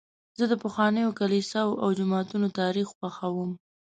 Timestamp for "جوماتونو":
1.99-2.47